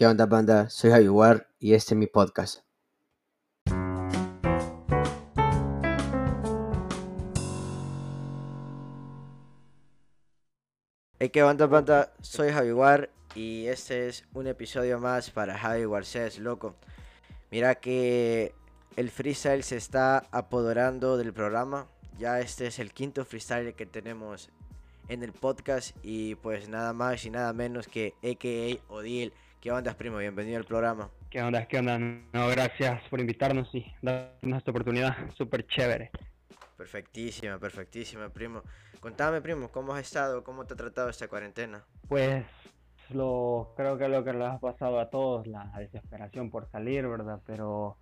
¿Qué 0.00 0.06
onda 0.06 0.24
banda? 0.24 0.70
Soy 0.70 0.92
Javier 0.92 1.46
y 1.58 1.74
este 1.74 1.92
es 1.92 1.98
mi 1.98 2.06
podcast. 2.06 2.60
Hey, 11.18 11.28
¿qué 11.28 11.42
onda 11.42 11.66
banda? 11.66 12.14
Soy 12.22 12.50
Javier 12.50 13.10
y 13.34 13.66
este 13.66 14.08
es 14.08 14.24
un 14.32 14.46
episodio 14.46 14.98
más 14.98 15.30
para 15.30 15.58
Javi 15.58 15.84
Garcés, 15.84 16.38
loco. 16.38 16.76
Mira 17.50 17.74
que 17.74 18.54
el 18.96 19.10
freestyle 19.10 19.62
se 19.64 19.76
está 19.76 20.24
apoderando 20.30 21.18
del 21.18 21.34
programa. 21.34 21.88
Ya 22.18 22.40
este 22.40 22.68
es 22.68 22.78
el 22.78 22.94
quinto 22.94 23.26
freestyle 23.26 23.74
que 23.74 23.84
tenemos 23.84 24.48
en 25.08 25.22
el 25.22 25.32
podcast 25.32 25.94
y 26.02 26.36
pues 26.36 26.70
nada 26.70 26.94
más 26.94 27.26
y 27.26 27.30
nada 27.30 27.52
menos 27.52 27.86
que 27.86 28.14
AKA 28.22 28.82
Odil. 28.88 29.34
¿Qué 29.60 29.70
onda, 29.70 29.92
primo? 29.94 30.16
Bienvenido 30.16 30.56
al 30.56 30.64
programa. 30.64 31.10
¿Qué 31.28 31.42
onda? 31.42 31.66
¿Qué 31.66 31.78
onda? 31.78 31.98
No, 31.98 32.48
gracias 32.48 33.02
por 33.10 33.20
invitarnos 33.20 33.68
y 33.74 33.84
darnos 34.00 34.58
esta 34.58 34.70
oportunidad. 34.70 35.14
Súper 35.36 35.66
chévere. 35.66 36.10
Perfectísima, 36.78 37.58
perfectísima, 37.58 38.30
primo. 38.30 38.62
Contame, 39.00 39.42
primo, 39.42 39.68
¿cómo 39.68 39.92
has 39.92 40.00
estado? 40.00 40.42
¿Cómo 40.44 40.64
te 40.64 40.72
ha 40.72 40.76
tratado 40.78 41.10
esta 41.10 41.28
cuarentena? 41.28 41.84
Pues 42.08 42.46
lo 43.10 43.74
creo 43.76 43.98
que 43.98 44.08
lo 44.08 44.24
que 44.24 44.32
le 44.32 44.46
ha 44.46 44.58
pasado 44.58 44.98
a 44.98 45.10
todos, 45.10 45.46
la 45.46 45.70
desesperación 45.78 46.50
por 46.50 46.70
salir, 46.70 47.06
¿verdad? 47.06 47.40
Pero 47.46 47.98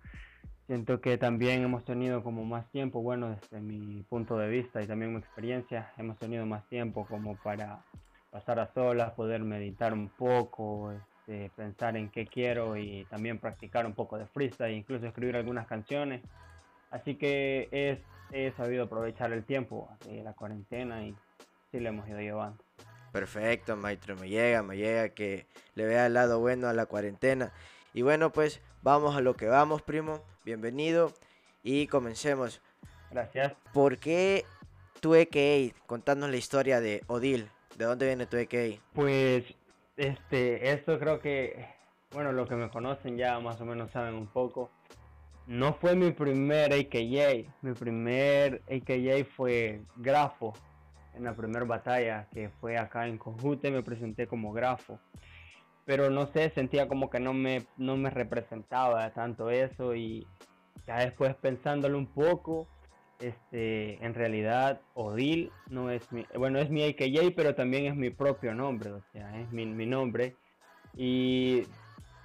Siento 0.69 1.01
que 1.01 1.17
también 1.17 1.63
hemos 1.63 1.83
tenido 1.83 2.23
como 2.23 2.45
más 2.45 2.69
tiempo, 2.69 3.01
bueno, 3.01 3.31
desde 3.31 3.59
mi 3.59 4.03
punto 4.03 4.37
de 4.37 4.47
vista 4.49 4.83
y 4.83 4.85
también 4.85 5.11
mi 5.11 5.17
experiencia, 5.17 5.91
hemos 5.97 6.19
tenido 6.19 6.45
más 6.45 6.63
tiempo 6.69 7.07
como 7.07 7.35
para 7.37 7.83
pasar 8.29 8.59
a 8.59 8.71
solas, 8.75 9.13
poder 9.13 9.41
meditar 9.41 9.93
un 9.93 10.09
poco, 10.09 10.93
este, 11.29 11.51
pensar 11.55 11.95
en 11.95 12.09
qué 12.09 12.25
quiero 12.25 12.75
y 12.75 13.05
también 13.05 13.37
practicar 13.37 13.85
un 13.85 13.93
poco 13.93 14.17
de 14.17 14.25
freestyle, 14.25 14.73
incluso 14.73 15.05
escribir 15.05 15.35
algunas 15.35 15.67
canciones. 15.67 16.23
Así 16.89 17.15
que 17.15 17.69
es, 17.71 17.99
he 18.31 18.51
sabido 18.57 18.85
aprovechar 18.85 19.31
el 19.31 19.43
tiempo 19.43 19.87
de 20.05 20.23
la 20.23 20.33
cuarentena 20.33 21.03
y 21.03 21.15
sí 21.71 21.79
le 21.79 21.89
hemos 21.89 22.09
ido 22.09 22.19
llevando. 22.19 22.57
Perfecto, 23.11 23.77
maestro, 23.77 24.15
me 24.15 24.27
llega, 24.27 24.63
me 24.63 24.75
llega 24.75 25.09
que 25.09 25.45
le 25.75 25.85
vea 25.85 26.07
el 26.07 26.15
lado 26.15 26.39
bueno 26.39 26.67
a 26.67 26.73
la 26.73 26.87
cuarentena. 26.87 27.51
Y 27.93 28.01
bueno, 28.01 28.31
pues 28.31 28.59
vamos 28.81 29.15
a 29.15 29.21
lo 29.21 29.35
que 29.35 29.45
vamos, 29.45 29.83
primo. 29.83 30.23
Bienvenido 30.45 31.13
y 31.61 31.85
comencemos. 31.85 32.59
Gracias. 33.11 33.53
¿Por 33.71 33.99
qué 33.99 34.45
tu 34.99 35.13
EKA? 35.13 35.75
Contanos 35.85 36.31
la 36.31 36.37
historia 36.37 36.81
de 36.81 37.03
Odil. 37.05 37.49
¿De 37.77 37.85
dónde 37.85 38.07
viene 38.07 38.25
tu 38.25 38.35
EKA? 38.35 38.81
Pues, 38.93 39.45
este, 39.99 40.71
esto 40.71 40.97
creo 40.99 41.19
que, 41.19 41.65
bueno, 42.11 42.31
los 42.31 42.47
que 42.47 42.55
me 42.55 42.69
conocen 42.69 43.17
ya 43.17 43.39
más 43.39 43.59
o 43.61 43.65
menos 43.65 43.91
saben 43.91 44.15
un 44.15 44.27
poco. 44.27 44.69
No 45.47 45.73
fue 45.73 45.95
mi 45.95 46.11
primer 46.11 46.73
AKA. 46.73 47.51
Mi 47.61 47.73
primer 47.73 48.61
AKA 48.67 49.25
fue 49.35 49.81
Grafo. 49.97 50.53
En 51.15 51.23
la 51.23 51.35
primera 51.35 51.65
batalla 51.65 52.27
que 52.31 52.49
fue 52.49 52.77
acá 52.77 53.07
en 53.07 53.17
Cojute 53.17 53.71
me 53.71 53.83
presenté 53.83 54.27
como 54.27 54.53
Grafo 54.53 54.99
pero 55.89 56.11
no 56.11 56.27
sé, 56.27 56.51
sentía 56.51 56.87
como 56.87 57.09
que 57.09 57.19
no 57.19 57.33
me, 57.33 57.65
no 57.77 57.97
me 57.97 58.11
representaba 58.11 59.11
tanto 59.11 59.49
eso 59.49 59.95
y 59.95 60.27
ya 60.85 60.99
después 60.99 61.33
pensándolo 61.33 61.97
un 61.97 62.05
poco, 62.05 62.67
este, 63.19 64.03
en 64.03 64.13
realidad 64.13 64.81
Odil 64.93 65.51
no 65.69 65.91
es 65.91 66.11
mi, 66.11 66.25
bueno, 66.35 66.59
es 66.59 66.69
mi 66.69 66.83
AKJ, 66.83 67.33
pero 67.35 67.55
también 67.55 67.85
es 67.85 67.95
mi 67.95 68.09
propio 68.09 68.53
nombre, 68.53 68.91
o 68.91 69.01
sea, 69.11 69.39
es 69.39 69.51
mi, 69.51 69.65
mi 69.65 69.85
nombre. 69.85 70.35
Y 70.95 71.63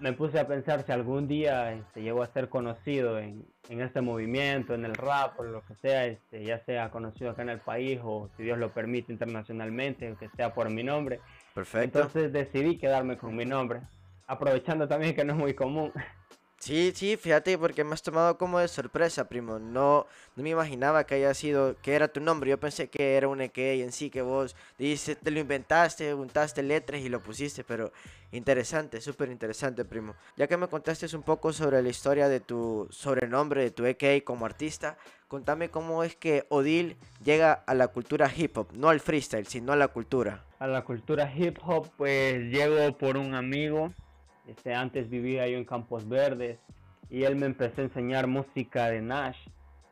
me 0.01 0.13
puse 0.13 0.39
a 0.39 0.47
pensar 0.47 0.85
si 0.85 0.93
algún 0.93 1.29
día 1.29 1.73
este, 1.73 2.03
llego 2.03 2.23
a 2.23 2.33
ser 2.33 2.49
conocido 2.49 3.19
en, 3.19 3.45
en, 3.69 3.81
este 3.81 4.01
movimiento, 4.01 4.75
en 4.75 4.85
el 4.85 4.95
rap 4.95 5.39
o 5.39 5.45
lo 5.45 5.65
que 5.65 5.75
sea, 5.77 6.07
este, 6.07 6.45
ya 6.45 6.59
sea 6.65 6.91
conocido 6.91 7.31
acá 7.31 7.43
en 7.43 7.51
el 7.51 7.61
país 7.61 8.01
o 8.03 8.29
si 8.37 8.43
Dios 8.43 8.59
lo 8.59 8.73
permite 8.73 9.13
internacionalmente, 9.13 10.07
aunque 10.07 10.29
sea 10.37 10.55
por 10.55 10.71
mi 10.71 10.83
nombre. 10.83 11.21
Perfecto. 11.55 11.99
Entonces 11.99 12.33
decidí 12.33 12.79
quedarme 12.79 13.17
con 13.17 13.35
mi 13.35 13.45
nombre, 13.45 13.81
aprovechando 14.27 14.89
también 14.89 15.15
que 15.15 15.25
no 15.25 15.33
es 15.33 15.39
muy 15.39 15.55
común. 15.55 15.93
Sí, 16.65 16.93
sí, 16.95 17.19
fíjate, 17.19 17.59
porque 17.59 17.85
me 17.85 17.93
has 17.93 18.01
tomado 18.01 18.39
como 18.39 18.59
de 18.59 18.69
sorpresa, 18.69 19.29
primo. 19.29 19.59
No, 19.59 20.07
no 20.35 20.43
me 20.43 20.49
imaginaba 20.49 21.05
que 21.05 21.17
haya 21.17 21.35
sido, 21.35 21.77
que 21.83 21.93
era 21.93 22.09
tu 22.09 22.23
nombre. 22.23 22.49
Yo 22.49 22.59
pensé 22.59 22.89
que 22.89 23.19
era 23.19 23.29
un 23.29 23.43
EK 23.43 23.59
en 23.83 23.93
sí, 23.93 24.09
que 24.09 24.23
vos 24.23 24.57
dices, 24.79 25.19
te 25.23 25.31
lo 25.31 25.41
inventaste, 25.41 26.15
juntaste 26.15 26.63
letras 26.63 27.03
y 27.03 27.11
lo 27.11 27.21
pusiste, 27.21 27.65
pero 27.65 27.93
interesante, 28.33 29.03
súper 29.03 29.29
interesante, 29.29 29.85
primo. 29.85 30.15
Ya 30.39 30.47
que 30.47 30.57
me 30.57 30.67
contaste 30.67 31.15
un 31.15 31.23
poco 31.23 31.53
sobre 31.53 31.83
la 31.83 31.91
historia 31.91 32.31
de 32.31 32.41
tu 32.41 32.89
sobrenombre, 32.91 33.65
de 33.65 33.71
tu 33.71 33.85
EK 33.85 34.25
como 34.25 34.47
artista, 34.47 34.97
contame 35.29 35.69
cómo 35.69 36.03
es 36.03 36.17
que 36.17 36.47
Odil 36.49 36.97
llega 37.23 37.53
a 37.53 37.75
la 37.75 37.89
cultura 37.89 38.33
hip 38.35 38.57
hop, 38.57 38.69
no 38.73 38.89
al 38.89 39.01
freestyle, 39.01 39.47
sino 39.47 39.75
a 39.75 39.77
la 39.77 39.89
cultura. 39.89 40.47
A 40.61 40.67
la 40.67 40.83
cultura 40.83 41.31
hip 41.37 41.59
hop, 41.63 41.91
pues 41.99 42.43
llego 42.51 42.97
por 42.97 43.19
un 43.19 43.35
amigo 43.35 43.93
este, 44.49 44.75
antes 44.75 45.09
vivía 45.09 45.47
yo 45.49 45.59
en 45.59 45.65
Campos 45.65 46.09
Verdes 46.09 46.59
y 47.11 47.25
él 47.25 47.37
me 47.37 47.47
empezó 47.47 47.81
a 47.81 47.85
enseñar 47.85 48.27
música 48.27 48.91
de 48.91 49.01
Nash. 49.03 49.39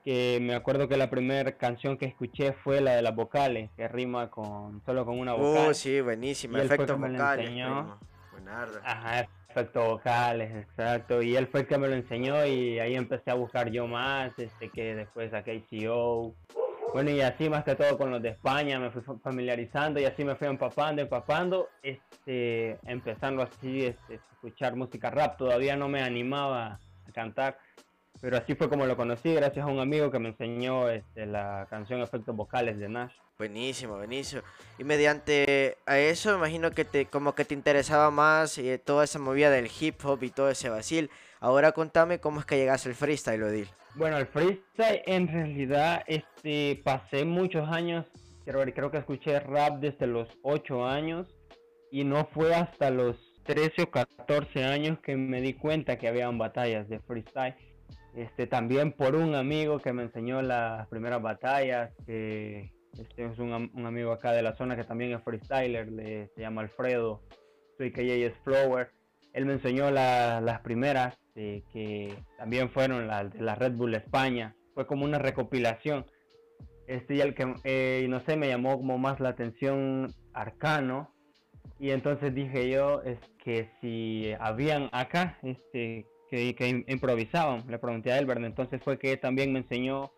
Que 0.05 0.41
me 0.43 0.57
acuerdo 0.57 0.89
que 0.89 0.97
la 0.97 1.09
primera 1.11 1.53
canción 1.53 1.97
que 1.97 2.07
escuché 2.07 2.55
fue 2.65 2.81
la 2.81 2.97
de 2.97 3.03
las 3.03 3.15
vocales, 3.15 3.71
que 3.77 3.87
rima 3.87 4.31
con 4.31 4.83
solo 4.85 5.07
con 5.07 5.21
una 5.21 5.35
vocal. 5.35 5.69
Oh, 5.71 5.75
sí, 5.75 6.01
buenísima. 6.01 6.61
Efectos 6.61 6.99
vocales. 6.99 7.51
Ajá, 8.83 9.29
efectos 9.49 9.87
vocales, 9.87 10.53
exacto. 10.57 11.23
Y 11.23 11.37
él 11.37 11.47
fue 11.47 11.61
el 11.61 11.67
que 11.69 11.79
me 11.79 11.87
lo 11.87 11.95
enseñó 11.95 12.45
y 12.45 12.81
ahí 12.81 12.97
empecé 12.97 13.31
a 13.31 13.35
buscar 13.35 13.71
yo 13.71 13.87
más, 13.87 14.37
este 14.39 14.71
que 14.71 14.97
después 14.97 15.31
saqué 15.31 15.63
KCO, 15.63 16.35
bueno, 16.93 17.11
y 17.11 17.21
así 17.21 17.49
más 17.49 17.65
que 17.65 17.75
todo 17.75 17.97
con 17.97 18.11
los 18.11 18.23
de 18.23 18.31
España 18.31 18.79
me 18.79 18.91
fui 18.91 19.03
familiarizando 19.23 20.01
y 20.01 20.05
así 20.05 20.25
me 20.25 20.37
fui 20.37 20.47
empapando, 20.47 21.03
empapando, 21.03 21.69
este, 21.83 22.79
empezando 22.85 23.43
así 23.43 23.87
este, 23.87 24.15
escuchar 24.15 24.77
música 24.77 25.11
rap. 25.11 25.37
Todavía 25.39 25.77
no 25.77 25.89
me 25.89 26.03
animaba 26.03 26.81
a 27.09 27.13
cantar, 27.13 27.59
pero 28.21 28.37
así 28.37 28.55
fue 28.55 28.69
como 28.69 28.87
lo 28.87 28.97
conocí, 28.97 29.35
gracias 29.35 29.65
a 29.65 29.69
un 29.69 29.81
amigo 29.81 30.11
que 30.11 30.19
me 30.19 30.31
enseñó 30.31 30.89
este, 30.89 31.27
la 31.27 31.67
canción 31.71 32.01
Efectos 32.01 32.37
Vocales 32.37 32.79
de 32.79 32.89
Nash. 32.89 33.15
Buenísimo, 33.39 33.97
buenísimo. 33.97 34.43
Y 34.79 34.85
mediante 34.85 35.79
a 35.87 35.99
eso, 35.99 36.35
imagino 36.35 36.71
que 36.71 36.85
te, 36.85 37.07
como 37.07 37.35
que 37.35 37.45
te 37.45 37.55
interesaba 37.55 38.11
más 38.11 38.57
eh, 38.59 38.79
toda 38.79 39.05
esa 39.05 39.19
movida 39.19 39.51
del 39.51 39.69
hip 39.81 40.05
hop 40.05 40.23
y 40.23 40.31
todo 40.31 40.51
ese 40.51 40.69
vacil. 40.69 41.11
Ahora 41.43 41.73
contame 41.73 42.21
cómo 42.21 42.39
es 42.39 42.47
que 42.47 42.57
llegaste 42.57 42.89
al 42.89 42.95
freestyle, 42.95 43.43
Odil. 43.43 43.69
Bueno, 43.97 44.17
el 44.17 44.27
freestyle 44.27 45.03
en 45.07 45.27
realidad 45.27 46.05
este, 46.07 46.81
pasé 46.85 47.25
muchos 47.25 47.69
años, 47.69 48.07
creo, 48.45 48.93
que 48.93 48.99
escuché 48.99 49.41
rap 49.41 49.81
desde 49.81 50.07
los 50.07 50.29
8 50.45 50.87
años 50.87 51.27
y 51.91 52.05
no 52.05 52.27
fue 52.27 52.55
hasta 52.55 52.91
los 52.91 53.17
13 53.43 53.83
o 53.83 53.91
14 53.91 54.63
años 54.63 55.01
que 55.01 55.17
me 55.17 55.41
di 55.41 55.55
cuenta 55.55 55.99
que 55.99 56.07
habían 56.07 56.39
batallas 56.39 56.89
de 56.89 57.01
freestyle. 57.01 57.57
Este, 58.15 58.47
también 58.47 58.93
por 58.93 59.17
un 59.17 59.35
amigo 59.35 59.81
que 59.81 59.93
me 59.93 60.05
enseñó 60.05 60.43
las 60.43 60.87
primeras 60.87 61.21
batallas, 61.21 61.91
que 62.07 62.73
este 62.97 63.25
es 63.25 63.37
un, 63.41 63.53
un, 63.75 63.87
amigo 63.87 64.13
acá 64.13 64.31
de 64.31 64.43
la 64.43 64.55
zona 64.55 64.77
que 64.77 64.85
también 64.85 65.13
es 65.13 65.25
freestyler, 65.25 65.91
le, 65.91 66.29
se 66.37 66.41
llama 66.41 66.61
Alfredo, 66.63 67.21
soy 67.79 67.93
es 67.97 68.35
Flower. 68.45 68.93
Él 69.33 69.47
me 69.47 69.55
enseñó 69.55 69.91
las 69.91 70.61
primeras 70.61 71.19
este, 71.35 71.65
que 71.73 72.15
también 72.37 72.71
fueron 72.71 73.07
las 73.07 73.33
de 73.33 73.41
la 73.41 73.55
Red 73.55 73.73
Bull 73.73 73.95
España. 73.95 74.55
Fue 74.75 74.87
como 74.87 75.05
una 75.05 75.19
recopilación. 75.19 76.05
Este, 76.87 77.15
y 77.15 77.21
el 77.21 77.35
que, 77.35 77.55
eh, 77.65 78.07
no 78.09 78.21
sé, 78.21 78.37
me 78.37 78.49
llamó 78.49 78.77
como 78.77 78.99
más 78.99 79.19
la 79.21 79.31
atención 79.31 80.13
Arcano. 80.35 81.11
Y 81.79 81.91
entonces 81.91 82.35
dije 82.35 82.71
yo, 82.71 83.03
es 83.03 83.19
que 83.43 83.71
si 83.81 84.33
habían 84.39 84.89
acá, 84.93 85.39
este, 85.43 86.07
que, 86.31 86.85
improvisaban, 86.87 87.65
le 87.69 87.79
pregunté 87.79 88.13
a 88.13 88.19
Elbert, 88.19 88.43
entonces 88.43 88.83
fue 88.83 88.99
que 88.99 89.17
también 89.17 89.53
me 89.53 89.61
enseñó 89.61 90.13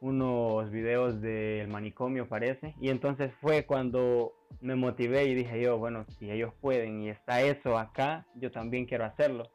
unos 0.00 0.70
videos 0.70 1.20
del 1.22 1.68
manicomio 1.68 2.28
parece 2.28 2.74
y 2.78 2.90
entonces 2.90 3.32
fue 3.40 3.64
cuando 3.64 4.34
me 4.60 4.74
motivé 4.74 5.24
y 5.24 5.34
dije 5.34 5.58
yo 5.62 5.78
bueno 5.78 6.04
si 6.18 6.30
ellos 6.30 6.52
pueden 6.60 7.00
y 7.00 7.08
está 7.08 7.40
eso 7.40 7.78
acá 7.78 8.26
yo 8.34 8.50
también 8.50 8.84
quiero 8.84 9.06
hacerlo 9.06 9.50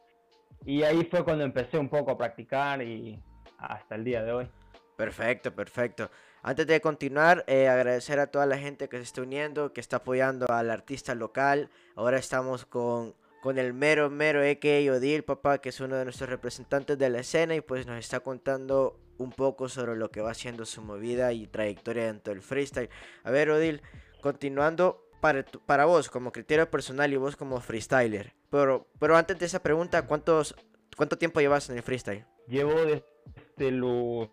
y 0.66 0.84
ahí 0.84 1.08
fue 1.10 1.24
cuando 1.24 1.44
empecé 1.44 1.78
un 1.78 1.90
poco 1.90 2.12
a 2.12 2.18
practicar 2.18 2.82
y 2.82 3.22
hasta 3.58 3.96
el 3.96 4.04
día 4.04 4.24
de 4.24 4.32
hoy. 4.32 4.50
Perfecto, 4.96 5.54
perfecto. 5.56 6.12
Antes 6.44 6.68
de 6.68 6.82
continuar, 6.82 7.44
eh, 7.48 7.68
agradecer 7.68 8.20
a 8.20 8.28
toda 8.28 8.46
la 8.46 8.58
gente 8.58 8.88
que 8.90 8.98
se 8.98 9.04
está 9.04 9.22
uniendo, 9.22 9.74
que 9.74 9.82
está 9.82 9.98
apoyando 9.98 10.48
al 10.52 10.70
artista 10.70 11.16
local. 11.16 11.70
Ahora 11.96 12.18
estamos 12.18 12.66
con, 12.66 13.16
con 13.42 13.58
el 13.58 13.74
mero, 13.74 14.10
mero 14.10 14.44
EK 14.44 14.92
Odil, 14.92 15.24
papá, 15.24 15.60
que 15.60 15.70
es 15.70 15.80
uno 15.80 15.96
de 15.96 16.04
nuestros 16.04 16.30
representantes 16.30 16.98
de 16.98 17.10
la 17.10 17.20
escena 17.20 17.56
y 17.56 17.62
pues 17.62 17.86
nos 17.86 17.98
está 17.98 18.20
contando 18.20 19.00
un 19.18 19.32
poco 19.32 19.70
sobre 19.70 19.96
lo 19.96 20.10
que 20.10 20.22
va 20.22 20.32
haciendo 20.32 20.66
su 20.66 20.82
movida 20.82 21.32
y 21.34 21.48
trayectoria 21.48 22.06
dentro 22.06 22.34
del 22.34 22.42
freestyle. 22.42 22.90
A 23.24 23.32
ver, 23.32 23.50
Odil, 23.52 23.82
continuando, 24.22 25.04
para, 25.22 25.46
para 25.66 25.86
vos 25.86 26.10
como 26.10 26.32
criterio 26.32 26.70
personal 26.70 27.14
y 27.14 27.18
vos 27.18 27.36
como 27.38 27.62
freestyler. 27.62 28.34
Pero, 28.50 28.88
pero 29.00 29.16
antes 29.16 29.40
de 29.40 29.46
esa 29.46 29.64
pregunta, 29.64 30.06
¿cuántos, 30.08 30.56
¿cuánto 30.98 31.18
tiempo 31.18 31.40
llevas 31.40 31.70
en 31.70 31.78
el 31.78 31.84
freestyle? 31.84 32.26
Llevo 32.48 32.74
desde 32.84 33.72
los 33.72 34.30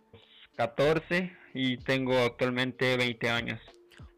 14 0.56 1.36
y 1.54 1.76
tengo 1.76 2.18
actualmente 2.18 2.96
20 2.96 3.30
años. 3.30 3.60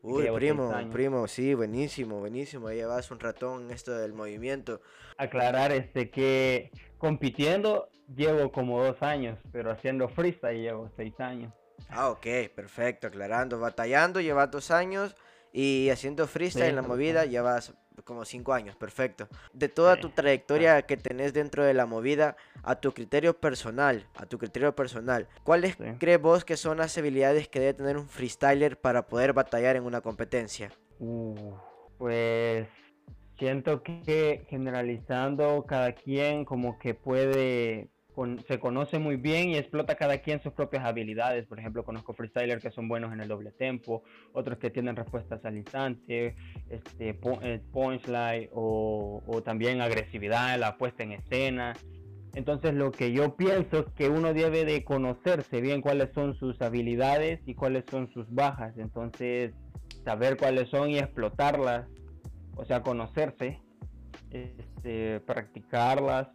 Uy, 0.03 0.27
primo, 0.35 0.73
primo, 0.91 1.29
sí, 1.29 1.53
buenísimo, 1.53 2.21
buenísimo. 2.21 2.71
Llevas 2.71 3.11
un 3.11 3.21
ratón 3.21 3.65
en 3.65 3.71
esto 3.73 3.93
del 3.93 4.15
movimiento. 4.15 4.81
Aclarar 5.19 5.73
este 5.73 6.11
que 6.11 6.71
compitiendo 6.97 7.91
llevo 8.17 8.51
como 8.51 8.83
dos 8.83 9.03
años, 9.03 9.39
pero 9.53 9.71
haciendo 9.71 10.09
freestyle 10.09 10.63
llevo 10.63 10.91
seis 10.97 11.19
años. 11.21 11.53
Ah, 11.91 12.09
ok, 12.09 12.27
perfecto, 12.55 13.09
aclarando. 13.09 13.59
Batallando 13.59 14.21
llevas 14.21 14.51
dos 14.51 14.71
años 14.71 15.15
y 15.53 15.91
haciendo 15.91 16.27
freestyle 16.27 16.71
en 16.71 16.77
la 16.77 16.83
movida 16.83 17.25
llevas 17.25 17.75
como 18.05 18.25
cinco 18.25 18.53
años, 18.53 18.77
perfecto. 18.77 19.29
De 19.53 19.69
toda 19.69 19.99
tu 20.01 20.11
trayectoria 20.11 20.83
que 20.83 20.97
tenés 20.97 21.33
dentro 21.33 21.65
de 21.65 21.75
la 21.75 21.87
movida, 21.87 22.37
a 22.63 22.77
tu 22.77 22.93
criterio 22.93 23.39
personal, 23.39 24.07
a 24.15 24.27
tu 24.27 24.39
criterio 24.39 24.75
personal, 24.75 25.29
¿cuáles 25.45 25.77
crees 25.99 26.21
vos 26.21 26.45
que 26.45 26.57
son 26.57 26.79
las 26.79 26.97
habilidades 26.97 27.49
que 27.49 27.61
debe 27.61 27.75
tener 27.75 27.97
un 27.97 28.09
freestyler 28.09 28.81
para 28.81 29.07
poder 29.07 29.33
batallar 29.33 29.77
en 29.77 29.85
una 29.85 30.01
competencia? 30.01 30.71
Uh, 30.99 31.53
pues 31.99 32.69
siento 33.39 33.83
que 33.83 34.47
generalizando 34.49 35.65
cada 35.67 35.95
quien 35.95 36.45
como 36.45 36.79
que 36.79 36.95
puede 36.95 37.89
se 38.47 38.59
conoce 38.59 38.99
muy 38.99 39.17
bien 39.17 39.51
y 39.51 39.57
explota 39.57 39.95
cada 39.95 40.19
quien 40.19 40.43
sus 40.43 40.53
propias 40.53 40.85
habilidades. 40.85 41.47
Por 41.47 41.59
ejemplo, 41.59 41.85
conozco 41.85 42.13
freestylers 42.13 42.63
que 42.63 42.71
son 42.71 42.89
buenos 42.89 43.13
en 43.13 43.21
el 43.21 43.29
doble 43.29 43.51
tempo, 43.53 44.03
otros 44.33 44.59
que 44.59 44.71
tienen 44.71 44.97
respuestas 44.97 45.45
al 45.45 45.57
instante, 45.57 46.35
este, 46.69 47.19
eh, 47.43 47.61
punchline 47.73 48.51
o, 48.53 49.23
o 49.27 49.43
también 49.43 49.81
agresividad, 49.81 50.59
la 50.59 50.77
puesta 50.77 51.03
en 51.03 51.13
escena. 51.13 51.75
Entonces 52.35 52.75
lo 52.75 52.93
que 52.93 53.13
yo 53.13 53.37
pienso 53.37 53.81
es 53.81 53.87
que 53.97 54.09
uno 54.09 54.33
debe 54.33 54.65
de 54.65 54.85
conocerse 54.85 55.61
bien 55.61 55.81
cuáles 55.81 56.11
son 56.15 56.37
sus 56.37 56.61
habilidades 56.63 57.41
y 57.47 57.55
cuáles 57.55 57.85
son 57.91 58.13
sus 58.13 58.33
bajas. 58.33 58.77
Entonces 58.77 59.53
saber 60.05 60.37
cuáles 60.37 60.69
son 60.69 60.91
y 60.91 60.99
explotarlas, 60.99 61.89
o 62.57 62.65
sea, 62.65 62.83
conocerse, 62.83 63.61
este, 64.31 65.21
practicarlas 65.21 66.29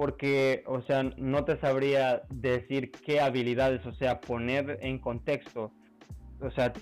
porque, 0.00 0.62
o 0.64 0.80
sea, 0.80 1.02
no 1.18 1.44
te 1.44 1.60
sabría 1.60 2.22
decir 2.30 2.90
qué 2.90 3.20
habilidades, 3.20 3.84
o 3.84 3.92
sea, 3.92 4.18
poner 4.18 4.78
en 4.80 4.98
contexto. 4.98 5.72
O 6.40 6.50
sea, 6.52 6.72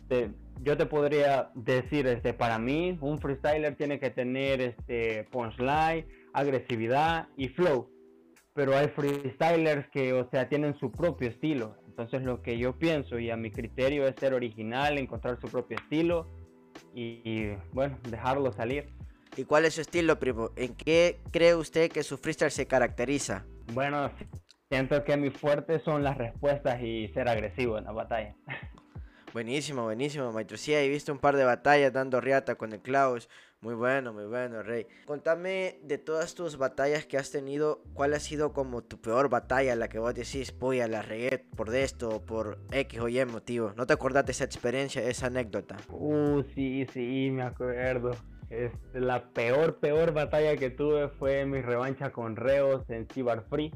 yo 0.62 0.76
te 0.76 0.86
podría 0.86 1.50
decir, 1.56 2.06
este, 2.06 2.32
para 2.32 2.60
mí, 2.60 2.96
un 3.00 3.18
freestyler 3.18 3.74
tiene 3.74 3.98
que 3.98 4.10
tener 4.10 4.60
este 4.60 5.24
punchline, 5.32 6.06
agresividad 6.32 7.26
y 7.36 7.48
flow. 7.48 7.90
Pero 8.54 8.76
hay 8.76 8.86
freestylers 8.86 9.90
que, 9.90 10.12
o 10.12 10.30
sea, 10.30 10.48
tienen 10.48 10.78
su 10.78 10.92
propio 10.92 11.28
estilo. 11.28 11.76
Entonces, 11.88 12.22
lo 12.22 12.40
que 12.40 12.56
yo 12.56 12.78
pienso 12.78 13.18
y 13.18 13.30
a 13.30 13.36
mi 13.36 13.50
criterio 13.50 14.06
es 14.06 14.14
ser 14.14 14.32
original, 14.32 14.96
encontrar 14.96 15.40
su 15.40 15.48
propio 15.48 15.76
estilo 15.76 16.28
y 16.94 17.48
bueno, 17.72 17.98
dejarlo 18.08 18.52
salir. 18.52 18.92
¿Y 19.36 19.44
cuál 19.44 19.64
es 19.64 19.74
su 19.74 19.80
estilo, 19.80 20.18
primo? 20.18 20.50
¿En 20.56 20.74
qué 20.74 21.20
cree 21.30 21.54
usted 21.54 21.90
que 21.90 22.02
su 22.02 22.18
freestyle 22.18 22.50
se 22.50 22.66
caracteriza? 22.66 23.44
Bueno, 23.72 24.10
siento 24.68 25.04
que 25.04 25.16
mi 25.16 25.30
fuerte 25.30 25.80
son 25.80 26.02
las 26.02 26.18
respuestas 26.18 26.82
y 26.82 27.08
ser 27.08 27.28
agresivo 27.28 27.78
en 27.78 27.84
la 27.84 27.92
batalla. 27.92 28.34
Buenísimo, 29.32 29.84
buenísimo, 29.84 30.32
maestro. 30.32 30.56
Sí, 30.56 30.74
he 30.74 30.88
visto 30.88 31.12
un 31.12 31.18
par 31.18 31.36
de 31.36 31.44
batallas 31.44 31.92
dando 31.92 32.20
riata 32.20 32.54
con 32.54 32.72
el 32.72 32.80
Klaus. 32.80 33.28
Muy 33.60 33.74
bueno, 33.74 34.12
muy 34.12 34.24
bueno, 34.24 34.62
Rey. 34.62 34.86
Contame 35.04 35.80
de 35.82 35.98
todas 35.98 36.34
tus 36.34 36.56
batallas 36.56 37.06
que 37.06 37.18
has 37.18 37.30
tenido, 37.30 37.82
¿cuál 37.92 38.14
ha 38.14 38.20
sido 38.20 38.52
como 38.52 38.82
tu 38.82 39.00
peor 39.00 39.28
batalla, 39.28 39.76
la 39.76 39.88
que 39.88 39.98
vos 39.98 40.14
decís, 40.14 40.52
polla, 40.52 40.88
la 40.88 41.02
regué 41.02 41.44
por 41.56 41.74
esto 41.74 42.08
o 42.08 42.24
por 42.24 42.58
X 42.70 43.00
o 43.00 43.08
Y 43.08 43.24
motivo? 43.26 43.74
¿No 43.76 43.86
te 43.86 43.92
acordás 43.92 44.24
de 44.26 44.32
esa 44.32 44.44
experiencia, 44.44 45.02
esa 45.02 45.26
anécdota? 45.26 45.76
Uh, 45.90 46.42
sí, 46.54 46.86
sí, 46.94 47.30
me 47.32 47.42
acuerdo. 47.42 48.12
Este, 48.50 49.00
la 49.00 49.30
peor, 49.32 49.78
peor 49.78 50.12
batalla 50.12 50.56
que 50.56 50.70
tuve 50.70 51.08
fue 51.08 51.44
mi 51.44 51.60
revancha 51.60 52.10
con 52.10 52.36
Reos 52.36 52.88
en 52.88 53.06
Cibar 53.08 53.44
Free, 53.48 53.72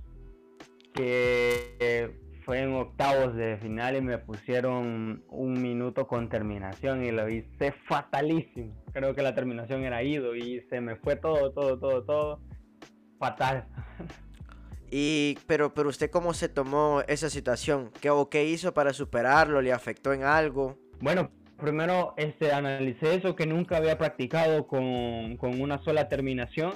que 0.94 2.16
fue 2.44 2.60
en 2.60 2.74
octavos 2.74 3.34
de 3.34 3.56
final 3.58 3.96
y 3.96 4.00
me 4.00 4.18
pusieron 4.18 5.24
un 5.28 5.62
minuto 5.62 6.06
con 6.06 6.28
terminación 6.28 7.04
y 7.04 7.10
lo 7.10 7.28
hice 7.28 7.72
fatalísimo. 7.86 8.74
Creo 8.92 9.14
que 9.14 9.22
la 9.22 9.34
terminación 9.34 9.84
era 9.84 10.02
ido 10.02 10.34
y 10.34 10.60
se 10.68 10.80
me 10.80 10.96
fue 10.96 11.16
todo, 11.16 11.52
todo, 11.52 11.78
todo, 11.78 12.04
todo 12.04 12.40
fatal. 13.18 13.66
Y, 14.94 15.38
pero, 15.46 15.72
pero 15.72 15.88
usted 15.88 16.10
cómo 16.10 16.34
se 16.34 16.50
tomó 16.50 17.00
esa 17.08 17.30
situación? 17.30 17.90
¿Qué, 18.02 18.10
o 18.10 18.28
qué 18.28 18.44
hizo 18.44 18.74
para 18.74 18.92
superarlo? 18.92 19.62
¿Le 19.62 19.72
afectó 19.72 20.12
en 20.12 20.22
algo? 20.22 20.78
Bueno, 21.00 21.30
primero 21.58 22.14
este, 22.16 22.52
analicé 22.52 23.14
eso 23.14 23.36
que 23.36 23.46
nunca 23.46 23.76
había 23.76 23.98
practicado 23.98 24.66
con, 24.66 25.38
una 25.40 25.82
sola 25.82 26.08
terminación. 26.08 26.72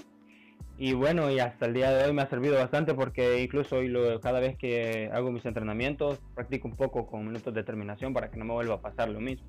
Y 0.79 0.93
bueno, 0.93 1.31
y 1.31 1.39
hasta 1.39 1.67
el 1.67 1.73
día 1.73 1.91
de 1.91 2.05
hoy 2.05 2.13
me 2.13 2.23
ha 2.23 2.29
servido 2.29 2.57
bastante 2.57 2.93
porque 2.93 3.43
incluso 3.43 3.77
hoy 3.77 3.93
cada 4.23 4.41
vez 4.41 4.59
que 4.59 5.11
hago 5.13 5.31
mis 5.31 5.47
entrenamientos 5.47 6.21
practico 6.35 6.69
un 6.69 6.77
poco 6.77 7.07
con 7.07 7.27
minutos 7.27 7.55
de 7.55 7.65
terminación 7.65 8.13
para 8.13 8.31
que 8.31 8.37
no 8.37 8.45
me 8.45 8.53
vuelva 8.53 8.75
a 8.75 8.81
pasar 8.83 9.09
lo 9.09 9.21
mismo. 9.21 9.47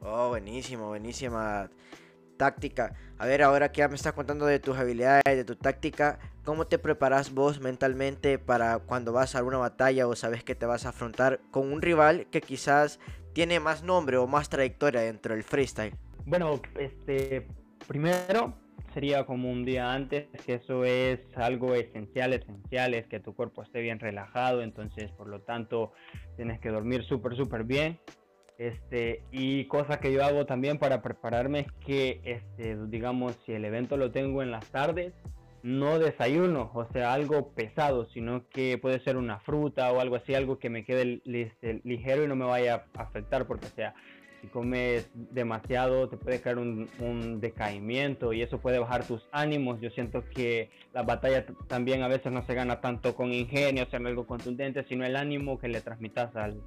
Oh, 0.00 0.28
buenísimo, 0.28 0.88
buenísima 0.88 1.68
táctica. 2.36 2.94
A 3.18 3.26
ver, 3.26 3.42
ahora 3.42 3.70
que 3.70 3.78
ya 3.78 3.88
me 3.88 3.94
estás 3.94 4.12
contando 4.12 4.46
de 4.46 4.58
tus 4.58 4.76
habilidades, 4.76 5.24
de 5.24 5.44
tu 5.44 5.56
táctica, 5.56 6.18
¿cómo 6.44 6.66
te 6.66 6.78
preparas 6.78 7.32
vos 7.32 7.60
mentalmente 7.60 8.38
para 8.38 8.78
cuando 8.78 9.12
vas 9.12 9.34
a 9.34 9.42
una 9.42 9.58
batalla 9.58 10.06
o 10.06 10.16
sabes 10.16 10.42
que 10.42 10.54
te 10.54 10.66
vas 10.66 10.86
a 10.86 10.90
afrontar 10.90 11.40
con 11.50 11.72
un 11.72 11.80
rival 11.80 12.26
que 12.30 12.40
quizás 12.40 12.98
tiene 13.34 13.60
más 13.60 13.82
nombre 13.82 14.16
o 14.16 14.26
más 14.26 14.48
trayectoria 14.48 15.02
dentro 15.02 15.34
del 15.34 15.42
freestyle? 15.42 15.94
Bueno, 16.24 16.60
este, 16.78 17.46
primero 17.86 18.54
sería 18.94 19.26
como 19.26 19.50
un 19.50 19.64
día 19.64 19.92
antes, 19.92 20.28
que 20.46 20.54
eso 20.54 20.84
es 20.84 21.20
algo 21.34 21.74
esencial, 21.74 22.32
esencial, 22.32 22.94
es 22.94 23.06
que 23.06 23.18
tu 23.18 23.34
cuerpo 23.34 23.62
esté 23.62 23.80
bien 23.80 23.98
relajado, 23.98 24.62
entonces 24.62 25.10
por 25.10 25.28
lo 25.28 25.42
tanto 25.42 25.92
tienes 26.36 26.60
que 26.60 26.70
dormir 26.70 27.04
súper, 27.04 27.36
súper 27.36 27.64
bien. 27.64 27.98
Este, 28.56 29.24
y 29.32 29.64
cosa 29.66 29.98
que 29.98 30.12
yo 30.12 30.24
hago 30.24 30.46
también 30.46 30.78
para 30.78 31.02
prepararme 31.02 31.60
es 31.60 31.72
que, 31.84 32.20
este, 32.24 32.76
digamos, 32.86 33.36
si 33.44 33.52
el 33.52 33.64
evento 33.64 33.96
lo 33.96 34.12
tengo 34.12 34.42
en 34.42 34.52
las 34.52 34.70
tardes, 34.70 35.12
no 35.64 35.98
desayuno, 35.98 36.70
o 36.74 36.86
sea, 36.92 37.14
algo 37.14 37.54
pesado, 37.54 38.04
sino 38.10 38.46
que 38.50 38.76
puede 38.76 39.02
ser 39.02 39.16
una 39.16 39.40
fruta 39.40 39.90
o 39.92 39.98
algo 39.98 40.16
así, 40.16 40.34
algo 40.34 40.58
que 40.58 40.68
me 40.68 40.84
quede 40.84 41.22
este, 41.24 41.80
ligero 41.84 42.22
y 42.22 42.28
no 42.28 42.36
me 42.36 42.44
vaya 42.44 42.84
a 42.94 43.02
afectar, 43.02 43.46
porque, 43.46 43.68
sea, 43.68 43.94
si 44.42 44.48
comes 44.48 45.10
demasiado 45.14 46.10
te 46.10 46.18
puede 46.18 46.42
caer 46.42 46.58
un, 46.58 46.90
un, 46.98 47.40
decaimiento 47.40 48.34
y 48.34 48.42
eso 48.42 48.58
puede 48.58 48.78
bajar 48.78 49.06
tus 49.06 49.26
ánimos. 49.32 49.80
Yo 49.80 49.88
siento 49.88 50.22
que 50.28 50.68
la 50.92 51.02
batalla 51.02 51.46
también 51.66 52.02
a 52.02 52.08
veces 52.08 52.30
no 52.30 52.44
se 52.44 52.52
gana 52.52 52.82
tanto 52.82 53.14
con 53.14 53.32
ingenio, 53.32 53.86
o 53.90 53.96
algo 53.96 54.26
contundente, 54.26 54.84
sino 54.86 55.06
el 55.06 55.16
ánimo 55.16 55.58
que 55.58 55.68
le 55.68 55.80
transmitas 55.80 56.36
al, 56.36 56.60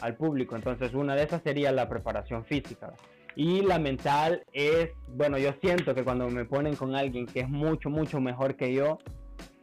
al 0.00 0.16
público. 0.16 0.56
Entonces, 0.56 0.92
una 0.92 1.14
de 1.14 1.22
esas 1.22 1.40
sería 1.42 1.70
la 1.70 1.88
preparación 1.88 2.44
física. 2.44 2.94
Y 3.36 3.62
la 3.62 3.78
mental 3.78 4.44
es, 4.52 4.90
bueno, 5.08 5.38
yo 5.38 5.52
siento 5.60 5.94
que 5.94 6.04
cuando 6.04 6.28
me 6.28 6.44
ponen 6.44 6.76
con 6.76 6.94
alguien 6.94 7.26
que 7.26 7.40
es 7.40 7.48
mucho, 7.48 7.88
mucho 7.90 8.20
mejor 8.20 8.56
que 8.56 8.74
yo, 8.74 8.98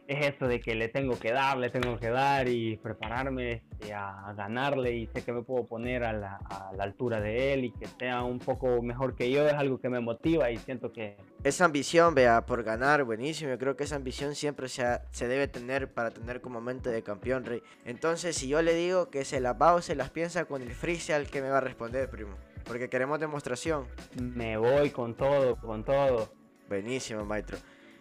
es 0.08 0.34
eso 0.34 0.48
de 0.48 0.58
que 0.58 0.74
le 0.74 0.88
tengo 0.88 1.18
que 1.18 1.32
dar, 1.32 1.58
le 1.58 1.68
tengo 1.68 1.98
que 1.98 2.08
dar 2.08 2.48
y 2.48 2.78
prepararme 2.78 3.62
este, 3.78 3.92
a 3.92 4.32
ganarle 4.34 4.96
y 4.96 5.06
sé 5.08 5.22
que 5.22 5.32
me 5.32 5.42
puedo 5.42 5.66
poner 5.66 6.02
a 6.02 6.14
la, 6.14 6.36
a 6.48 6.72
la, 6.74 6.84
altura 6.84 7.20
de 7.20 7.52
él 7.52 7.66
y 7.66 7.72
que 7.72 7.86
sea 7.98 8.22
un 8.22 8.38
poco 8.38 8.80
mejor 8.80 9.14
que 9.14 9.30
yo, 9.30 9.46
es 9.46 9.52
algo 9.52 9.78
que 9.78 9.90
me 9.90 10.00
motiva 10.00 10.50
y 10.50 10.56
siento 10.56 10.92
que... 10.92 11.18
Esa 11.44 11.66
ambición, 11.66 12.14
vea, 12.14 12.46
por 12.46 12.62
ganar, 12.62 13.04
buenísimo, 13.04 13.50
yo 13.50 13.58
creo 13.58 13.76
que 13.76 13.84
esa 13.84 13.96
ambición 13.96 14.34
siempre 14.34 14.68
se, 14.68 14.82
se 15.10 15.28
debe 15.28 15.46
tener 15.46 15.92
para 15.92 16.10
tener 16.10 16.40
como 16.40 16.62
mente 16.62 16.88
de 16.88 17.02
campeón, 17.02 17.44
Rey. 17.44 17.62
Entonces, 17.84 18.34
si 18.34 18.48
yo 18.48 18.62
le 18.62 18.72
digo 18.72 19.10
que 19.10 19.26
se 19.26 19.40
las 19.40 19.60
va 19.60 19.74
o 19.74 19.82
se 19.82 19.94
las 19.94 20.08
piensa 20.08 20.46
con 20.46 20.62
el 20.62 20.70
freestyle, 20.70 21.28
¿qué 21.28 21.42
me 21.42 21.50
va 21.50 21.58
a 21.58 21.60
responder, 21.60 22.08
primo? 22.08 22.34
Porque 22.68 22.88
queremos 22.88 23.18
demostración. 23.18 23.88
Me 24.20 24.56
voy 24.56 24.90
con 24.90 25.16
todo, 25.16 25.56
con 25.56 25.84
todo. 25.84 26.30
Buenísimo, 26.68 27.24
maestro. 27.24 27.58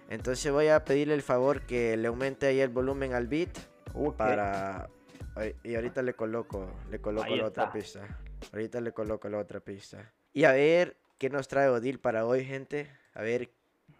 Entonces 0.09 0.51
voy 0.51 0.67
a 0.67 0.86
pedirle 0.86 1.15
el 1.15 1.24
favor 1.24 1.62
que 1.62 1.97
le 1.97 2.07
aumente 2.07 2.45
ahí 2.45 2.59
el 2.59 2.69
volumen 2.69 3.13
al 3.13 3.27
beat 3.27 3.57
para 4.17 4.89
y 5.63 5.75
ahorita 5.75 6.01
le 6.01 6.13
coloco, 6.13 6.67
le 6.89 7.00
coloco 7.00 7.36
la 7.36 7.45
otra 7.45 7.71
pista. 7.71 8.19
Ahorita 8.51 8.81
le 8.81 8.91
coloco 8.91 9.29
la 9.29 9.39
otra 9.39 9.59
pista. 9.59 10.12
Y 10.33 10.43
a 10.43 10.51
ver 10.51 10.97
qué 11.17 11.29
nos 11.29 11.47
trae 11.47 11.69
Odil 11.69 12.00
para 12.00 12.25
hoy, 12.25 12.45
gente. 12.45 12.91
A 13.13 13.21
ver 13.21 13.51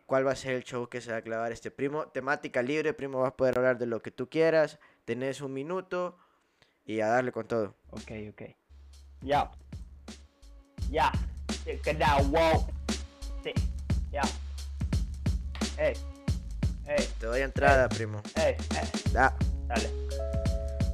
cuál 0.06 0.26
va 0.26 0.32
a 0.32 0.36
ser 0.36 0.54
el 0.54 0.64
show 0.64 0.88
que 0.88 1.02
se 1.02 1.12
va 1.12 1.18
a 1.18 1.22
clavar 1.22 1.52
este 1.52 1.72
primo. 1.72 2.08
Temática 2.08 2.62
libre, 2.62 2.94
primo, 2.94 3.22
vas 3.22 3.30
a 3.30 3.38
poder 3.38 3.58
hablar 3.58 3.78
de 3.78 3.86
lo 3.86 4.02
que 4.02 4.12
tú 4.12 4.30
quieras. 4.30 4.80
Tenés 5.06 5.42
un 5.42 5.54
minuto 5.54 6.18
y 6.86 7.00
a 7.02 7.08
darle 7.08 7.32
con 7.32 7.48
todo. 7.48 7.76
Ok, 7.92 8.12
ok. 8.32 8.42
Ya. 9.22 9.52
Ya. 10.90 11.12
check 11.66 11.86
it 11.88 12.02
out, 12.02 12.24
wow. 12.32 12.66
Sí, 13.44 13.52
ya. 14.12 14.22
Ey, 15.78 15.94
ey, 16.88 17.08
Te 17.20 17.26
doy 17.26 17.42
entrada, 17.42 17.88
primo. 17.90 18.22
ey, 18.36 18.56
ey, 18.76 18.88
Ya, 19.14 19.34
dale. 19.68 19.90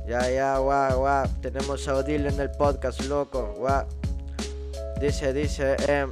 ya, 0.08 0.30
ya, 0.30 0.58
guau, 0.58 1.00
guau. 1.00 1.28
Tenemos 1.42 1.88
a 1.88 1.96
Odile 1.96 2.30
en 2.30 2.40
el 2.40 2.50
podcast, 2.52 3.02
loco, 3.06 3.54
guau. 3.58 3.86
Dice, 5.00 5.34
dice, 5.34 5.76
en 5.88 6.12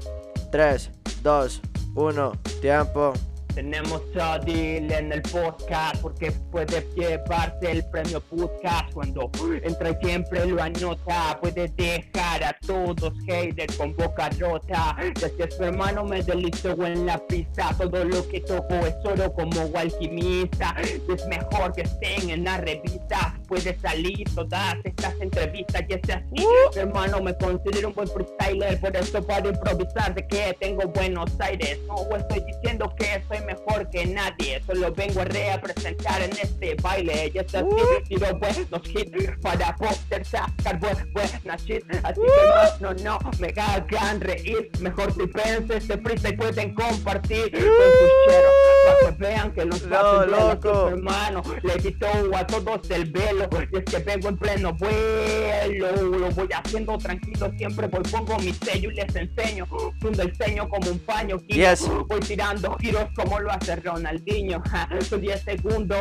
3, 0.51 0.89
2, 1.23 1.61
1, 1.95 2.31
tiempo. 2.61 3.13
Tenemos 3.53 4.01
a 4.19 4.35
Odil 4.35 4.91
en 4.91 5.11
el 5.11 5.21
podcast 5.23 6.01
porque 6.01 6.31
puede 6.51 6.87
llevarse 6.95 7.71
el 7.71 7.85
premio 7.85 8.21
podcast 8.21 8.93
cuando 8.93 9.29
entra 9.63 9.89
y 9.89 10.05
siempre 10.05 10.45
lo 10.45 10.61
anota. 10.61 11.37
Puede 11.41 11.67
dejar 11.67 12.43
a 12.43 12.57
todos 12.65 13.13
haters 13.27 13.75
con 13.75 13.93
boca 13.95 14.29
rota. 14.39 14.95
Gracias 15.15 15.55
su 15.55 15.63
hermano 15.63 16.05
me 16.05 16.23
delito 16.23 16.71
en 16.85 17.05
la 17.05 17.17
pista. 17.27 17.75
Todo 17.77 18.05
lo 18.05 18.27
que 18.29 18.39
toco 18.39 18.73
es 18.75 18.95
oro 19.03 19.33
como 19.33 19.69
alquimista. 19.75 20.75
Es 20.81 21.25
mejor 21.27 21.73
que 21.73 21.81
estén 21.81 22.29
en 22.29 22.45
la 22.45 22.57
revista. 22.57 23.40
Puede 23.51 23.77
salir 23.81 24.23
todas 24.33 24.75
estas 24.85 25.13
entrevistas 25.19 25.83
y 25.89 25.93
es 25.93 26.01
así. 26.09 26.47
Mi 26.73 26.79
hermano 26.81 27.19
me 27.21 27.37
considero 27.37 27.89
un 27.89 27.93
buen 27.93 28.07
freestyler. 28.07 28.79
Por 28.79 28.95
eso 28.95 29.21
puedo 29.21 29.49
improvisar 29.49 30.15
de 30.15 30.25
que 30.25 30.55
tengo 30.57 30.87
Buenos 30.87 31.29
Aires. 31.41 31.77
No 31.85 32.15
estoy 32.15 32.41
diciendo 32.45 32.93
que 32.97 33.21
soy 33.27 33.41
mejor 33.45 33.89
que 33.89 34.05
nadie. 34.05 34.61
Solo 34.65 34.93
vengo 34.93 35.19
a 35.19 35.25
representar 35.25 36.21
en 36.21 36.31
este 36.31 36.75
baile. 36.81 37.29
Y 37.33 37.39
es 37.39 37.53
así. 37.53 37.65
Tiro 38.07 38.27
buenos 38.39 38.81
hits 38.89 39.37
para 39.41 39.75
poder 39.75 40.25
sacar 40.25 40.79
buen- 40.79 41.11
buena 41.11 41.57
shit. 41.57 41.83
Así 42.03 42.21
que 42.21 42.79
no, 42.79 42.93
no, 42.93 43.19
no 43.19 43.31
me 43.39 43.53
hagan 43.61 44.21
reír. 44.21 44.69
Mejor 44.79 45.13
si 45.13 45.27
penses 45.27 45.83
este 45.83 45.97
freestyle 45.97 46.37
pueden 46.37 46.73
compartir 46.73 47.51
con 47.51 47.59
sus 47.59 48.11
cheros. 48.27 48.53
Para 48.85 49.11
que 49.17 49.23
vean 49.23 49.51
que 49.51 49.65
los 49.65 49.85
No, 49.85 50.25
loco. 50.25 50.87
hermano 50.89 51.41
le 51.63 51.73
quitó 51.77 52.07
a 52.35 52.45
todos 52.47 52.89
el 52.89 53.05
velo. 53.11 53.47
Y 53.71 53.77
es 53.77 53.83
que 53.85 53.99
vengo 53.99 54.29
en 54.29 54.37
pleno 54.37 54.73
vuelo. 54.73 55.91
Lo 56.19 56.29
voy 56.31 56.49
haciendo 56.53 56.97
tranquilo 56.97 57.51
siempre. 57.57 57.87
Voy 57.87 58.01
pongo 58.03 58.37
mi 58.39 58.53
sello 58.53 58.91
y 58.91 58.95
les 58.95 59.15
enseño. 59.15 59.65
Fundo 59.99 60.21
el 60.23 60.35
ceño 60.35 60.67
como 60.69 60.89
un 60.91 60.99
paño. 60.99 61.37
Yes. 61.47 61.87
voy 62.07 62.19
tirando 62.21 62.75
giros 62.79 63.05
como 63.15 63.39
lo 63.39 63.51
hace 63.51 63.75
Ronaldinho. 63.77 64.61
Ja, 64.69 64.87
son 65.07 65.21
10 65.21 65.41
segundos. 65.43 65.99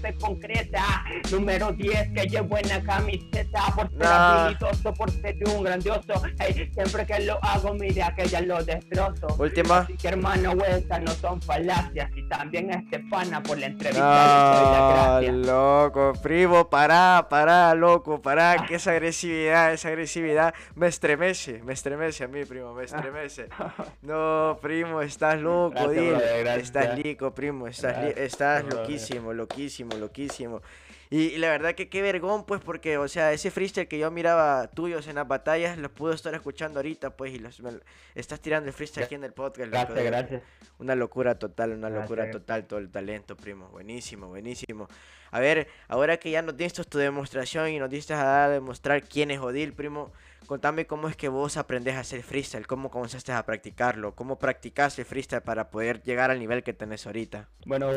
Se 0.00 0.14
concreta. 0.14 1.04
Número 1.30 1.72
10 1.72 2.12
que 2.14 2.26
llevo 2.28 2.58
en 2.58 2.68
la 2.68 2.82
camiseta. 2.82 3.60
Por 3.74 3.88
ser 3.90 3.98
Nah. 3.98 4.44
habilidoso 4.46 4.94
por 4.94 5.10
ser 5.10 5.36
un 5.54 5.64
grandioso. 5.64 6.22
Hey, 6.38 6.70
siempre 6.72 7.06
que 7.06 7.20
lo 7.20 7.38
hago 7.44 7.74
mira 7.74 8.14
que 8.14 8.26
ya 8.26 8.40
lo 8.40 8.62
destrozo. 8.64 9.26
Última. 9.38 9.78
Así 9.78 9.94
que 9.96 10.08
hermano, 10.08 10.52
estas 10.64 11.02
no 11.02 11.12
son 11.12 11.40
falacias 11.42 12.10
y 12.16 12.22
también 12.28 12.70
este 12.70 12.98
pana 13.10 13.42
por 13.42 13.58
la 13.58 13.66
entrevista 13.66 14.00
No, 14.00 15.20
gracia. 15.20 15.32
loco, 15.32 16.12
primo, 16.22 16.68
pará, 16.70 17.26
pará, 17.28 17.74
loco, 17.74 18.22
pará, 18.22 18.64
que 18.66 18.76
esa 18.76 18.92
agresividad, 18.92 19.72
esa 19.74 19.88
agresividad 19.88 20.54
me 20.74 20.86
estremece, 20.88 21.62
me 21.62 21.74
estremece 21.74 22.24
a 22.24 22.28
mí, 22.28 22.44
primo, 22.46 22.72
me 22.74 22.84
estremece. 22.84 23.48
No, 24.02 24.58
primo, 24.62 25.02
estás 25.02 25.40
loco, 25.40 25.70
Gracias, 25.74 25.92
dile, 25.92 26.12
brother, 26.14 26.58
estás 26.60 26.98
lico, 26.98 27.34
primo, 27.34 27.66
estás, 27.66 27.96
li- 27.98 28.04
Gracias, 28.06 28.18
estás 28.26 28.64
brother. 28.64 28.80
loquísimo, 28.80 29.32
loquísimo, 29.32 29.96
loquísimo. 29.96 30.62
Y, 31.10 31.26
y 31.28 31.38
la 31.38 31.48
verdad 31.50 31.74
que 31.74 31.88
qué 31.88 32.02
vergón, 32.02 32.44
pues, 32.44 32.60
porque, 32.60 32.98
o 32.98 33.06
sea, 33.08 33.32
ese 33.32 33.50
freestyle 33.50 33.86
que 33.88 33.98
yo 33.98 34.10
miraba 34.10 34.68
tuyos 34.68 35.06
en 35.06 35.14
las 35.16 35.28
batallas, 35.28 35.78
los 35.78 35.90
puedo 35.92 36.12
estar 36.12 36.34
escuchando 36.34 36.78
ahorita, 36.80 37.16
pues, 37.16 37.32
y 37.34 37.38
los, 37.38 37.60
me- 37.60 37.78
estás 38.14 38.40
tirando 38.40 38.68
el 38.68 38.74
freestyle 38.74 39.04
aquí 39.04 39.14
en 39.14 39.24
el 39.24 39.32
podcast. 39.32 39.70
loco, 39.70 39.70
Gracias, 39.92 39.94
de- 39.96 40.04
gracias. 40.04 40.42
una 40.78 40.94
locura 40.96 41.38
total, 41.38 41.72
una 41.72 41.88
Gracias, 41.88 42.10
locura 42.10 42.30
total, 42.30 42.64
todo 42.66 42.78
el 42.80 42.90
talento, 42.90 43.36
primo. 43.36 43.68
Buenísimo, 43.68 44.28
buenísimo. 44.28 44.88
A 45.30 45.40
ver, 45.40 45.68
ahora 45.88 46.16
que 46.16 46.30
ya 46.30 46.42
nos 46.42 46.56
diste 46.56 46.82
tu 46.84 46.98
demostración 46.98 47.68
y 47.68 47.78
nos 47.78 47.90
diste 47.90 48.14
a 48.14 48.48
demostrar 48.48 49.02
quién 49.02 49.30
es 49.30 49.38
Odil, 49.40 49.72
primo, 49.74 50.12
contame 50.46 50.86
cómo 50.86 51.08
es 51.08 51.16
que 51.16 51.28
vos 51.28 51.56
aprendés 51.56 51.94
a 51.94 52.00
hacer 52.00 52.22
freestyle, 52.22 52.66
cómo 52.66 52.90
comenzaste 52.90 53.32
a 53.32 53.44
practicarlo, 53.44 54.14
cómo 54.14 54.38
practicaste 54.38 55.04
freestyle 55.04 55.42
para 55.42 55.70
poder 55.70 56.02
llegar 56.02 56.30
al 56.30 56.38
nivel 56.38 56.62
que 56.62 56.72
tenés 56.72 57.06
ahorita. 57.06 57.48
Bueno, 57.66 57.90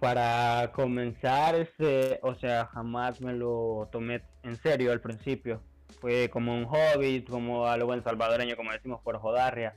para 0.00 0.70
comenzar, 0.72 1.54
este, 1.54 2.18
o 2.22 2.34
sea, 2.34 2.66
jamás 2.66 3.20
me 3.20 3.32
lo 3.32 3.88
tomé 3.92 4.22
en 4.42 4.56
serio 4.56 4.92
al 4.92 5.00
principio. 5.00 5.62
Fue 6.00 6.30
como 6.30 6.56
un 6.56 6.64
hobby, 6.64 7.22
como 7.24 7.66
a 7.66 7.76
lo 7.76 7.86
buen 7.86 8.02
salvadoreño, 8.02 8.56
como 8.56 8.72
decimos 8.72 9.00
por 9.02 9.18
jodarria. 9.18 9.74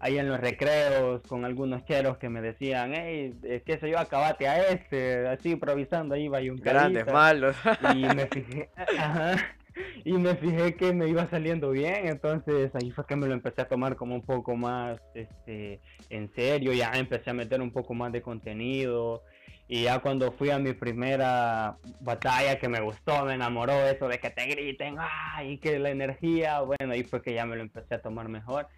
Ahí 0.00 0.18
en 0.18 0.28
los 0.28 0.40
recreos, 0.40 1.22
con 1.28 1.44
algunos 1.44 1.84
cheros 1.84 2.18
que 2.18 2.28
me 2.28 2.40
decían, 2.40 2.92
hey, 2.94 3.38
eh, 3.44 3.62
qué 3.64 3.78
sé 3.78 3.90
yo, 3.90 3.98
acabate 3.98 4.48
a 4.48 4.68
este, 4.68 5.26
así 5.28 5.50
improvisando, 5.50 6.14
ahí 6.14 6.24
iba 6.24 6.40
y 6.40 6.50
un 6.50 6.56
Grandes, 6.56 7.06
malos. 7.06 7.56
y 7.94 8.04
me 8.04 8.26
fijé, 8.26 8.70
ajá, 8.98 9.36
y 10.04 10.12
me 10.12 10.34
fijé 10.36 10.74
que 10.74 10.92
me 10.92 11.08
iba 11.08 11.28
saliendo 11.28 11.70
bien, 11.70 12.06
entonces 12.06 12.70
ahí 12.74 12.90
fue 12.90 13.06
que 13.06 13.16
me 13.16 13.26
lo 13.26 13.34
empecé 13.34 13.62
a 13.62 13.68
tomar 13.68 13.96
como 13.96 14.14
un 14.14 14.22
poco 14.22 14.56
más 14.56 15.00
este, 15.14 15.80
en 16.10 16.32
serio, 16.34 16.72
ya 16.72 16.92
empecé 16.92 17.30
a 17.30 17.34
meter 17.34 17.60
un 17.60 17.70
poco 17.70 17.94
más 17.94 18.12
de 18.12 18.22
contenido. 18.22 19.22
Y 19.68 19.82
ya 19.82 19.98
cuando 19.98 20.30
fui 20.30 20.50
a 20.50 20.60
mi 20.60 20.74
primera 20.74 21.76
batalla 22.00 22.56
que 22.56 22.68
me 22.68 22.80
gustó, 22.80 23.24
me 23.24 23.34
enamoró 23.34 23.72
eso 23.72 24.06
de 24.06 24.18
que 24.18 24.30
te 24.30 24.46
griten, 24.46 24.94
ay, 24.98 25.58
que 25.58 25.80
la 25.80 25.90
energía, 25.90 26.60
bueno, 26.60 26.92
ahí 26.92 27.02
fue 27.02 27.20
que 27.20 27.34
ya 27.34 27.44
me 27.46 27.56
lo 27.56 27.62
empecé 27.62 27.96
a 27.96 28.00
tomar 28.00 28.28
mejor. 28.28 28.68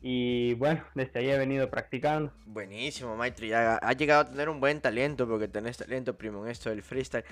Y 0.00 0.54
bueno, 0.54 0.82
desde 0.94 1.20
ahí 1.20 1.30
he 1.30 1.36
venido 1.36 1.68
practicando. 1.68 2.32
Buenísimo, 2.46 3.16
Maestro. 3.16 3.44
Ya 3.44 3.74
has 3.76 3.96
llegado 3.98 4.22
a 4.22 4.30
tener 4.30 4.48
un 4.48 4.60
buen 4.60 4.80
talento, 4.80 5.28
porque 5.28 5.46
tenés 5.46 5.76
talento, 5.76 6.16
primo, 6.16 6.42
en 6.46 6.52
esto 6.52 6.70
del 6.70 6.82
freestyle. 6.82 7.24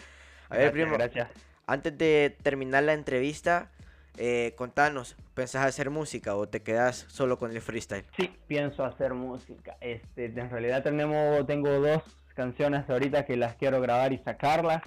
A 0.51 0.57
ver, 0.57 0.65
Gracias, 0.65 0.73
primo, 0.73 0.99
Gracias. 0.99 1.48
Antes 1.69 1.99
de 1.99 2.35
terminar 2.43 2.83
la 2.85 2.95
entrevista, 2.95 3.71
eh, 4.17 4.55
contanos, 4.57 5.17
¿pensás 5.35 5.67
hacer 5.67 5.91
música 5.91 6.35
o 6.35 6.49
te 6.49 6.63
quedas 6.63 7.05
solo 7.09 7.39
con 7.39 7.51
el 7.51 7.61
freestyle? 7.61 8.07
Sí, 8.17 8.33
pienso 8.47 8.87
hacer 8.87 9.13
música. 9.13 9.77
Este, 9.83 10.25
en 10.25 10.49
realidad 10.49 10.83
tenemos, 10.83 11.47
tengo 11.47 11.69
dos 11.69 12.03
canciones 12.35 12.89
ahorita 12.89 13.27
que 13.27 13.37
las 13.37 13.55
quiero 13.57 13.83
grabar 13.83 14.15
y 14.15 14.19
sacarlas. 14.19 14.81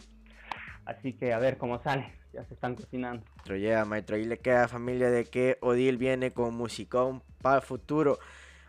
Así 0.84 1.14
que 1.14 1.34
a 1.34 1.38
ver 1.38 1.60
cómo 1.60 1.84
sale. 1.84 2.16
Ya 2.34 2.46
se 2.46 2.56
están 2.56 2.74
cocinando. 2.74 3.24
Maestro, 3.36 3.58
yeah, 3.58 3.86
maestro, 3.86 4.16
ahí 4.16 4.26
le 4.26 4.40
queda 4.40 4.68
familia 4.68 5.12
de 5.12 5.26
que 5.26 5.60
Odil 5.62 5.98
viene 5.98 6.32
con 6.32 6.56
musicón 6.56 7.22
para 7.44 7.58
el 7.58 7.62
futuro. 7.62 8.18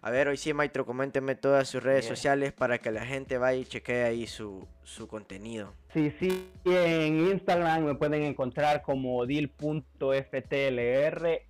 A 0.04 0.10
ver, 0.10 0.26
hoy 0.26 0.36
sí, 0.36 0.52
maestro, 0.52 0.84
coménteme 0.84 1.36
todas 1.36 1.68
sus 1.68 1.80
redes 1.80 2.04
Bien. 2.06 2.16
sociales 2.16 2.52
para 2.52 2.78
que 2.78 2.90
la 2.90 3.06
gente 3.06 3.38
vaya 3.38 3.60
y 3.60 3.64
chequee 3.64 4.02
ahí 4.02 4.26
su, 4.26 4.66
su 4.82 5.06
contenido. 5.06 5.74
Sí, 5.94 6.12
sí, 6.18 6.50
en 6.64 7.28
Instagram 7.28 7.84
me 7.84 7.94
pueden 7.94 8.24
encontrar 8.24 8.82
como 8.82 9.16
odil.ftlr 9.18 9.62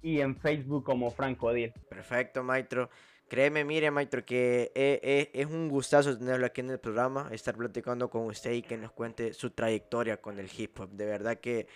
y 0.02 0.20
en 0.20 0.36
Facebook 0.36 0.84
como 0.84 1.10
Franco 1.10 1.46
Odil. 1.46 1.72
Perfecto, 1.88 2.42
maestro. 2.42 2.90
Créeme, 3.26 3.64
mire, 3.64 3.90
maestro, 3.90 4.22
que 4.22 4.70
e- 4.74 5.00
e- 5.02 5.30
es 5.32 5.46
un 5.46 5.70
gustazo 5.70 6.18
tenerlo 6.18 6.44
aquí 6.44 6.60
en 6.60 6.68
el 6.68 6.78
programa, 6.78 7.30
estar 7.32 7.56
platicando 7.56 8.10
con 8.10 8.26
usted 8.26 8.52
y 8.52 8.60
que 8.60 8.76
nos 8.76 8.92
cuente 8.92 9.32
su 9.32 9.48
trayectoria 9.52 10.18
con 10.20 10.38
el 10.38 10.50
hip 10.54 10.78
hop. 10.78 10.90
De 10.90 11.06
verdad 11.06 11.38
que 11.40 11.66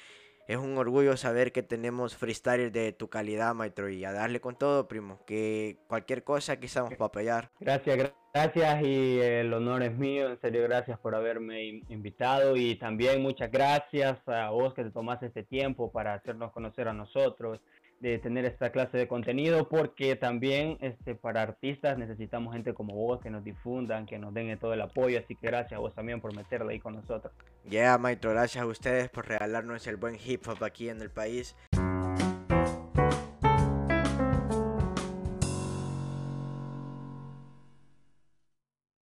es 0.46 0.56
un 0.56 0.76
orgullo 0.78 1.16
saber 1.16 1.52
que 1.52 1.62
tenemos 1.62 2.16
freestylers 2.16 2.72
de 2.72 2.92
tu 2.92 3.08
calidad, 3.08 3.54
maestro, 3.54 3.88
y 3.88 4.04
a 4.04 4.12
darle 4.12 4.40
con 4.40 4.56
todo, 4.56 4.86
primo. 4.88 5.20
Que 5.26 5.78
cualquier 5.88 6.22
cosa 6.24 6.52
aquí 6.52 6.66
estamos 6.66 6.90
para 6.94 7.06
apoyar. 7.06 7.50
Gracias, 7.60 7.96
gra- 7.98 8.14
gracias 8.32 8.82
y 8.84 9.18
el 9.20 9.52
honor 9.52 9.82
es 9.82 9.96
mío. 9.96 10.28
En 10.30 10.40
serio, 10.40 10.62
gracias 10.62 10.98
por 10.98 11.14
haberme 11.14 11.64
in- 11.64 11.84
invitado 11.88 12.56
y 12.56 12.76
también 12.76 13.20
muchas 13.22 13.50
gracias 13.50 14.18
a 14.28 14.50
vos 14.50 14.72
que 14.74 14.84
te 14.84 14.90
tomaste 14.90 15.26
este 15.26 15.42
tiempo 15.42 15.90
para 15.90 16.14
hacernos 16.14 16.52
conocer 16.52 16.86
a 16.88 16.92
nosotros, 16.92 17.60
de 18.00 18.18
tener 18.18 18.44
esta 18.44 18.70
clase 18.70 18.98
de 18.98 19.08
contenido, 19.08 19.68
porque 19.68 20.16
también 20.16 20.76
este, 20.80 21.14
para 21.14 21.42
artistas 21.42 21.98
necesitamos 21.98 22.52
gente 22.52 22.74
como 22.74 22.94
vos 22.94 23.20
que 23.20 23.30
nos 23.30 23.42
difundan, 23.44 24.06
que 24.06 24.18
nos 24.18 24.34
den 24.34 24.56
todo 24.58 24.74
el 24.74 24.80
apoyo. 24.80 25.18
Así 25.18 25.34
que 25.34 25.46
gracias 25.46 25.78
a 25.78 25.80
vos 25.80 25.94
también 25.94 26.20
por 26.20 26.34
meterla 26.34 26.72
ahí 26.72 26.78
con 26.78 26.94
nosotros. 26.94 27.32
Ya, 27.64 27.96
maestro, 27.98 28.30
gracias 28.30 28.62
a 28.62 28.66
ustedes 28.66 29.08
por 29.08 29.26
regalarnos 29.26 29.86
el 29.86 29.96
buen 29.96 30.16
hip 30.24 30.46
hop 30.46 30.62
aquí 30.62 30.88
en 30.88 31.00
el 31.00 31.10
país. 31.10 31.56